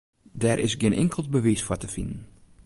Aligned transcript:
Dêr 0.41 0.59
is 0.65 0.73
gjin 0.79 0.97
inkeld 1.03 1.27
bewiis 1.33 1.63
foar 1.65 1.79
te 1.81 1.89
finen. 1.95 2.21